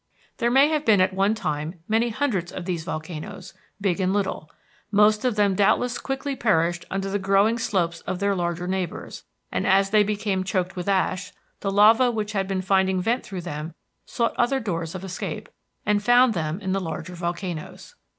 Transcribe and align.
There 0.37 0.49
may 0.49 0.67
have 0.69 0.83
been 0.83 0.99
at 0.99 1.13
one 1.13 1.35
time 1.35 1.75
many 1.87 2.09
hundreds 2.09 2.51
of 2.51 2.65
these 2.65 2.83
volcanoes, 2.85 3.53
big 3.79 3.99
and 3.99 4.11
little. 4.11 4.49
Most 4.89 5.23
of 5.23 5.35
them 5.35 5.53
doubtless 5.53 5.99
quickly 5.99 6.35
perished 6.35 6.85
under 6.89 7.07
the 7.11 7.19
growing 7.19 7.59
slopes 7.59 8.01
of 8.07 8.17
their 8.17 8.33
larger 8.33 8.65
neighbors, 8.65 9.25
and, 9.51 9.67
as 9.67 9.91
they 9.91 10.01
became 10.01 10.43
choked 10.43 10.75
with 10.75 10.89
ash, 10.89 11.33
the 11.59 11.69
lava 11.69 12.09
which 12.09 12.31
had 12.31 12.47
been 12.47 12.63
finding 12.63 12.99
vent 12.99 13.23
through 13.23 13.41
them 13.41 13.75
sought 14.07 14.33
other 14.37 14.59
doors 14.59 14.95
of 14.95 15.03
escape, 15.03 15.49
and 15.85 16.01
found 16.03 16.33
them 16.33 16.59
in 16.61 16.71
the 16.71 16.81
larger 16.81 17.13
volcanoes. 17.13 17.93